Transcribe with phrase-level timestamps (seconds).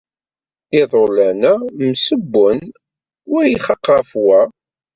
[0.81, 2.59] Iḍulan-a msewwen,
[3.31, 4.41] wa ixaq ɣef-wa.